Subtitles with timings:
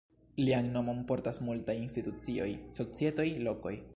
[0.45, 3.79] Lian nomon portas multaj institucioj, societoj, lokoj.